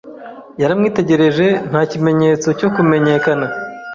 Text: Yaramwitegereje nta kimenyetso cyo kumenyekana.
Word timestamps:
Yaramwitegereje 0.61 1.47
nta 1.69 1.81
kimenyetso 1.91 2.47
cyo 2.59 2.69
kumenyekana. 2.75 3.45